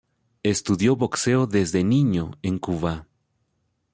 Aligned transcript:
Estudió 0.41 0.95
boxeo 0.95 1.45
desde 1.45 1.83
niño 1.83 2.31
en 2.41 2.57
Cuba. 2.57 3.05